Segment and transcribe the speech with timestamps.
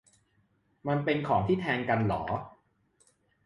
[0.87, 2.21] มันเป็นของที่แทนกันเหรอ?